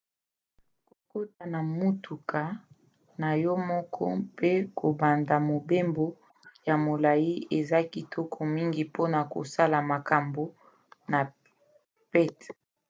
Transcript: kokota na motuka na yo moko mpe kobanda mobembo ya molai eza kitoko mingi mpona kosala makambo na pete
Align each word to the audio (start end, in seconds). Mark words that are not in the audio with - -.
kokota 0.87 1.43
na 1.53 1.59
motuka 1.79 2.41
na 3.21 3.29
yo 3.43 3.53
moko 3.69 4.03
mpe 4.23 4.51
kobanda 4.79 5.35
mobembo 5.49 6.05
ya 6.67 6.75
molai 6.83 7.27
eza 7.57 7.79
kitoko 7.93 8.37
mingi 8.53 8.81
mpona 8.89 9.19
kosala 9.33 9.77
makambo 9.91 10.43
na 11.11 11.19
pete 12.11 12.49